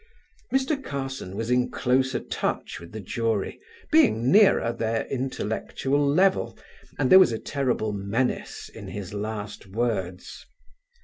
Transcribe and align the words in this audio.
Mr. 0.51 0.83
Carson 0.83 1.35
was 1.35 1.51
in 1.51 1.69
closer 1.69 2.19
touch 2.19 2.79
with 2.79 2.91
the 2.91 2.99
jury, 2.99 3.59
being 3.91 4.31
nearer 4.31 4.73
their 4.73 5.05
intellectual 5.11 6.03
level, 6.03 6.57
and 6.97 7.11
there 7.11 7.19
was 7.19 7.31
a 7.31 7.37
terrible 7.37 7.91
menace 7.93 8.67
in 8.67 8.87
his 8.87 9.13
last 9.13 9.67
words. 9.67 10.47